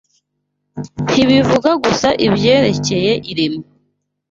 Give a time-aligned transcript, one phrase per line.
[1.09, 3.65] ntibivuga gusa ibyerekeye iremwa